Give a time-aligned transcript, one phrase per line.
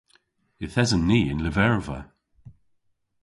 [0.63, 1.99] Yth esen ni y'n lyverva.